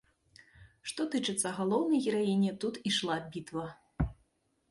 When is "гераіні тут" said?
2.07-2.79